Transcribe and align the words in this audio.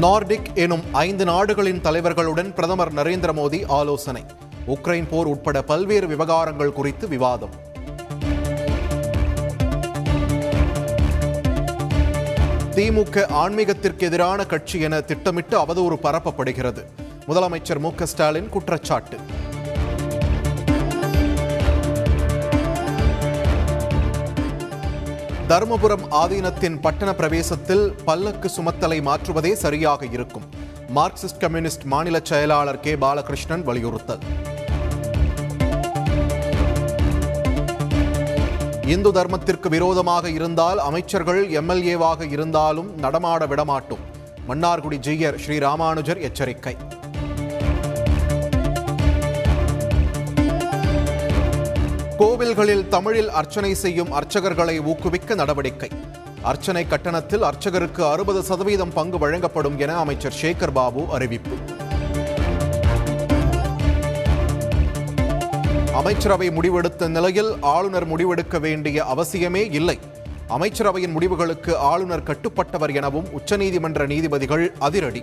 Nordic 0.00 0.54
எனும் 0.54 0.82
ஐந்து 0.92 1.24
நாடுகளின் 1.24 1.80
தலைவர்களுடன் 1.80 2.54
பிரதமர் 2.54 2.94
நரேந்திர 2.94 3.32
மோடி 3.32 3.64
ஆலோசனை. 3.68 4.22
உக்ரைன் 4.66 5.08
போர் 5.08 5.26
உட்பட 5.26 5.62
பல்வேறு 5.62 6.06
விவகாரங்கள் 6.06 6.72
குறித்து 6.72 7.08
விவாதம். 7.08 7.54
திமுக 12.70 13.26
ஆன்மீகத்திற்கு 13.30 13.98
எதிரான 13.98 14.46
கட்சி 14.46 14.80
என 14.80 15.00
திட்டமிட்டு 15.00 15.58
அவதூறு 15.60 15.96
பரப்பப்படுகிறது. 16.02 16.84
முதலமைச்சர் 17.28 17.78
மு 17.78 17.94
க 17.94 18.06
ஸ்டாலின் 18.06 18.48
குற்றச்சாட்டு. 18.48 19.16
தருமபுரம் 25.48 26.04
ஆதீனத்தின் 26.10 26.80
பட்டண 26.80 27.10
பிரவேசத்தில் 27.10 27.92
பல்லக்கு 28.04 28.50
சுமத்தலை 28.56 29.02
மாற்றுவதே 29.02 29.54
சரியாக 29.54 30.06
இருக்கும். 30.06 30.42
மார்க்சிஸ்ட் 30.94 31.38
கம்யூனிஸ்ட் 31.38 31.82
மாநில 31.82 32.20
செயலாளர் 32.22 32.80
கே. 32.80 32.96
பாலகிருஷ்ணன் 32.96 33.62
வலியுறுத்தல். 33.62 34.18
இந்து 38.86 39.12
தர்மத்திற்கு 39.12 39.68
விரோதமாக 39.68 40.30
இருந்தால் 40.30 40.78
அமைச்சர்கள் 40.78 41.48
எம்எல்ஏவாக 41.50 42.30
இருந்தாலும் 42.30 42.98
நடமாட 42.98 43.46
விடமாட்டோம். 43.46 44.04
மன்னார்குடி 44.48 44.96
ஜீயர் 44.96 45.38
ஸ்ரீ. 45.38 45.58
ராமானுஜர் 45.58 46.18
எச்சரிக்கை. 46.18 46.76
கோவில்களில் 52.18 52.88
தமிழில் 52.88 53.30
அர்ச்சனை 53.30 53.74
செய்யும் 53.74 54.12
அர்ச்சகர்களை 54.12 54.84
ஊக்குவிக்க 54.84 55.34
நடவடிக்கை. 55.34 55.88
அர்ச்சனை 56.42 56.86
கட்டணத்தில் 56.86 57.42
அர்ச்சகருக்கு 57.42 58.10
அறுபது 58.10 58.42
சதவீதம் 58.42 58.92
பங்கு 58.92 59.18
வழங்கப்படும் 59.18 59.78
என 59.78 59.96
அமைச்சர் 59.96 60.34
சேகர் 60.42 60.72
பாபு 60.72 61.06
அறிவிப்பு. 61.10 61.56
அமைச்சரவை 65.94 66.48
முடிவெடுத்த 66.50 67.08
நிலையில் 67.08 67.52
ஆளுநர் 67.60 68.08
முடிவெடுக்க 68.08 68.60
வேண்டிய 68.60 69.04
அவசியமே 69.04 69.72
இல்லை. 69.72 69.98
அமைச்சரவையின் 70.48 71.12
முடிவுகளுக்கு 71.12 71.76
ஆளுநர் 71.76 72.22
கட்டுப்பட்டவர் 72.22 72.94
எனவும் 72.94 73.28
உச்சநீதிமன்ற 73.38 74.06
நீதிபதிகள் 74.06 74.72
அதிரடி. 74.78 75.22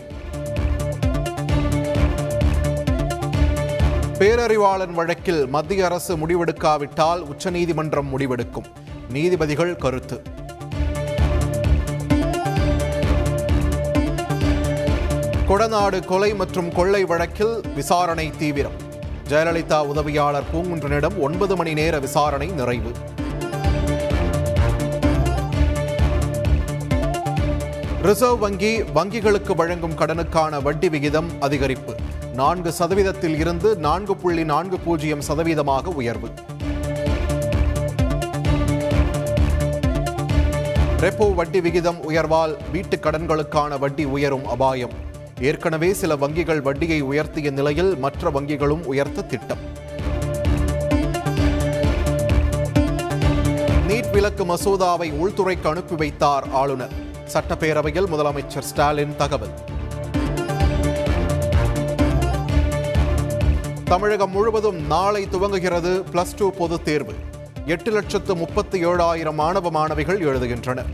பேரறிவாளன் 4.23 4.91
வழக்கில் 4.91 5.47
மத்திய 5.47 5.85
அரசு 5.85 6.17
முடிவெடுக்காவிட்டால் 6.17 7.19
உச்சநீதிமன்றம் 7.19 8.17
முடிவெடுக்கும். 8.17 8.65
நீதிபதிகள் 9.09 9.75
கருத்து. 9.75 10.21
கொடநாடு 15.47 16.05
கொலை 16.05 16.35
மற்றும் 16.35 16.73
கொள்ளை 16.73 17.05
வழக்கில் 17.05 17.61
விசாரணை 17.75 18.31
தீவிரம். 18.37 18.71
ஜெயலலிதா 19.29 19.85
உதவியாளர் 19.85 20.43
பூங்குன்றனிடம் 20.53 21.17
ஒன்பது 21.17 21.55
மணி 21.55 21.73
நேர 21.73 21.99
விசாரணை 21.99 22.47
நிறைவு. 22.47 22.91
ரிசர்வ் 28.01 28.39
வங்கி 28.39 28.81
வங்கிகளுக்கு 28.81 29.55
வழங்கும் 29.55 29.97
கடனுக்கான 29.97 30.61
வட்டி 30.61 30.89
விகிதம் 30.89 31.29
அதிகரிப்பு. 31.41 31.95
நான்கு 32.33 32.73
சதவீதத்தில் 32.79 33.35
இருந்து 33.35 33.75
நான்கு 33.75 34.15
புள்ளி 34.15 34.43
நான்கு 34.43 34.79
பூஜ்ஜியம் 34.79 35.21
சதவீதமாக 35.27 35.85
உயர்வு. 35.85 36.29
ரெப்போ 40.99 41.33
வட்டி 41.33 41.61
விகிதம் 41.61 42.09
உயர்வால் 42.09 42.55
வீட்டுக் 42.71 43.05
கடன்களுக்கான 43.05 43.79
வட்டி 43.79 44.03
உயரும் 44.03 44.47
அபாயம். 44.47 44.89
ஏற்கனவே 45.41 45.93
சில 45.93 46.15
வங்கிகள் 46.15 46.61
வட்டியை 46.61 47.03
உயர்த்திய 47.03 47.51
நிலையில் 47.51 47.97
மற்ற 47.97 48.31
வங்கிகளும் 48.31 48.83
உயர்த்த 48.83 49.21
திட்டம். 49.21 49.57
நீட் 53.87 54.11
விலக்கு 54.11 54.45
மசோதாவை 54.45 55.11
உள்துறைக்கு 55.11 55.67
அனுப்பி 55.67 55.95
வைத்தார் 55.95 56.45
ஆளுநர். 56.53 56.91
சட்டப்பேரவையில் 57.33 58.07
முதலமைச்சர் 58.07 58.59
ஸ்டாலின் 58.59 59.15
தகவல். 59.15 59.71
தமிழகம் 63.85 64.31
முழுவதும் 64.31 64.85
நாளை 64.85 65.27
துவங்குகிறது 65.31 66.03
பிளஸ் 66.11 66.35
டூ 66.37 66.51
பொதுத் 66.51 66.85
தேர்வு. 66.85 67.13
எட்டு 67.65 67.91
லட்சத்து 67.91 68.35
முப்பத்தி 68.35 68.85
ஏழாயிரம் 68.85 69.33
மாணவ 69.33 69.69
மாணவிகள் 69.69 70.19
எழுதுகின்றனர். 70.19 70.85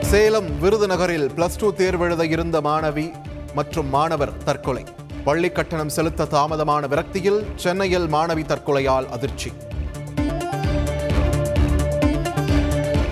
சேலம் 0.00 0.62
விருதுநகரில் 0.62 1.28
பிளஸ் 1.36 1.58
டூ 1.58 1.72
தேர்வெழுத 1.72 2.26
இருந்த 2.26 2.60
மாணவி 2.60 3.12
மற்றும் 3.54 3.88
மாணவர் 3.88 4.42
தற்கொலை. 4.44 4.84
பள்ளி 5.24 5.50
கட்டணம் 5.50 5.88
செலுத்த 5.88 6.24
தாமதமான 6.24 6.88
விரக்தியில் 6.88 7.46
சென்னையில் 7.54 8.06
மாணவி 8.06 8.46
தற்கொலையால் 8.46 9.08
அதிர்ச்சி. 9.08 9.52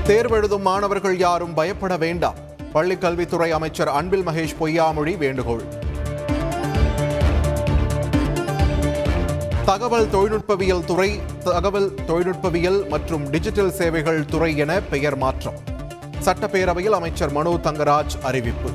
தேர்வெழுதும் 0.07 0.63
மாணவர்கள் 0.63 1.19
யாரும் 1.19 1.55
பயப்பட 1.55 1.97
வேண்டாம். 1.97 2.45
பள்ளிக் 2.77 3.01
கல்வித்துறை 3.01 3.51
அமைச்சர் 3.51 3.89
அன்பில் 3.89 4.27
மகேஷ் 4.27 4.57
பொய்யாமொழி 4.61 5.17
வேண்டுகோள். 5.17 5.63
தகவல் 9.65 10.09
தொழில்நுட்பவியல் 10.11 10.85
துறை 10.85 11.21
தகவல் 11.45 11.95
தொழில்நுட்பவியல் 12.07 12.89
மற்றும் 12.89 13.31
டிஜிட்டல் 13.31 13.73
சேவைகள் 13.73 14.25
துறை 14.25 14.57
என 14.57 14.81
பெயர் 14.81 15.17
மாற்றம். 15.17 15.55
சட்டப்பேரவையில் 16.25 16.97
அமைச்சர் 16.99 17.33
மனோ 17.33 17.53
தங்கராஜ் 17.63 18.17
அறிவிப்பு. 18.23 18.71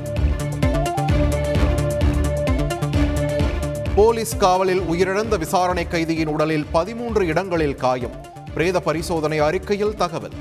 போலீஸ் 3.94 4.36
காவலில் 4.36 4.80
உயிரிழந்த 4.80 5.38
விசாரணை 5.38 5.88
கைதியின் 5.88 6.26
உடலில் 6.26 6.66
பதிமூன்று 6.72 7.26
இடங்களில் 7.26 7.76
காயம். 7.76 8.16
பிரேத 8.54 8.80
பரிசோதனை 8.80 9.38
அறிக்கையில் 9.38 9.96
தகவல். 9.96 10.36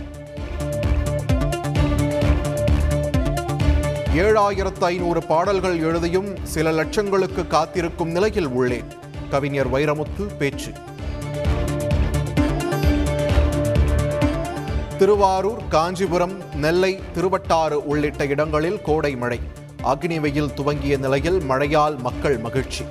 ஏழாயிரத்து 4.16 4.84
ஐநூறு 4.84 5.24
பாடல்கள் 5.24 5.80
எழுதியும் 5.80 6.38
சில 6.44 6.72
லட்சங்களுக்கு 6.72 7.48
காத்திருக்கும் 7.48 8.12
நிலையில் 8.12 8.48
உள்ளேன். 8.48 8.86
கவிஞர் 9.30 9.72
வைரமுத்து 9.72 10.36
பேச்சு. 10.38 10.72
திருவாரூர் 14.98 15.68
காஞ்சிபுரம் 15.70 16.56
நெல்லை 16.56 17.00
திருவட்டாறு 17.16 17.72
உள்ளிட்ட 17.72 18.26
இடங்களில் 18.26 18.82
கோடை 18.82 19.16
மழை. 19.16 19.40
அக்னி 19.84 20.20
வெயில் 20.20 20.54
துவங்கிய 20.54 20.98
நிலையில் 20.98 21.40
மழையால் 21.42 21.98
மக்கள் 21.98 22.38
மகிழ்ச்சி. 22.38 22.86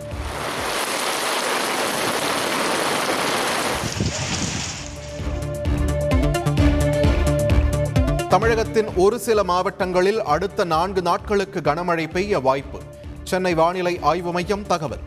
தமிழகத்தின் 8.30 8.86
ஒரு 8.96 9.18
சில 9.18 9.44
மாவட்டங்களில் 9.44 10.22
அடுத்த 10.22 10.64
நான்கு 10.64 11.02
நாட்களுக்கு 11.02 11.60
கனமழை 11.60 12.10
பெய்ய 12.10 12.38
வாய்ப்பு. 12.38 12.78
சென்னை 13.24 13.54
வானிலை 13.54 13.98
ஆய்வு 14.02 14.32
மையம் 14.32 14.66
தகவல். 14.66 14.98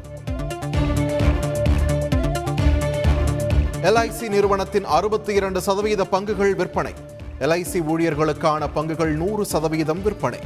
எல்ஐசி 3.81 4.29
நிறுவனத்தின் 4.29 4.85
அறுபத்தி 4.85 5.34
இரண்டு 5.34 5.61
சதவீத 5.61 6.03
பங்குகள் 6.11 6.56
விற்பனை. 6.56 6.94
எல்ஐசி 7.39 7.81
ஊழியர்களுக்கான 7.88 8.67
பங்குகள் 8.75 9.16
நூறு 9.16 9.45
சதவீதம் 9.45 10.01
விற்பனை. 10.01 10.40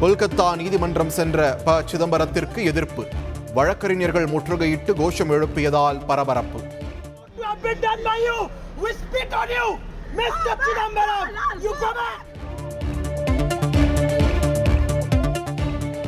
கொல்கத்தா 0.00 0.56
நீதிமன்றம் 0.56 1.10
சென்ற 1.10 1.60
ப. 1.64 1.82
சிதம்பரத்திற்கு 1.82 2.64
எதிர்ப்பு. 2.64 3.06
வழக்கறிஞர்கள் 3.54 4.24
முற்றுகையிட்டு 4.24 4.92
கோஷம் 4.92 5.30
எழுப்பியதால் 5.30 6.00
பரபரப்பு. 6.06 6.69
Been 7.62 7.80
done 7.80 8.02
by 8.02 8.16
you! 8.18 8.38
We 8.78 8.90
spit 8.92 9.32
on 9.32 9.50
you! 9.50 9.66
Mr. 10.14 10.52
Chidambaram! 10.56 11.26
You 11.64 11.72
go 11.80 11.90
back! 11.94 12.20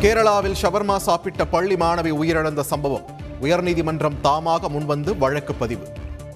கேரளாவில் 0.03 0.57
ஷவர்மா 0.63 0.97
சாப்பிட்ட 0.99 1.43
பள்ளி 1.47 1.77
மாணவி 1.77 2.13
உயிரிழந்த 2.13 2.63
சம்பவம் 2.63 3.05
உயர்நீதிமன்றம் 3.41 4.17
தாமாக 4.23 4.69
முன்வந்து 4.69 5.13
வழக்கு 5.19 5.55
பதிவு 5.55 5.87